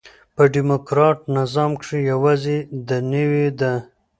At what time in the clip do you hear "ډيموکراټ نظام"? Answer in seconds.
0.53-1.71